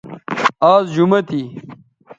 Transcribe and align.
آز 0.73 0.83
جمہ 0.93 1.19
تھی 1.29 1.41